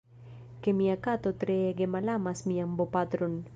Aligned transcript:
ke 0.63 0.69
mia 0.77 0.95
kato 1.05 1.29
tre 1.43 1.55
ege 1.69 1.87
malamas 1.97 2.39
mian 2.49 2.71
bopatron. 2.77 3.33